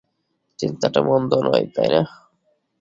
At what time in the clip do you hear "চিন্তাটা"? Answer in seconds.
0.59-0.99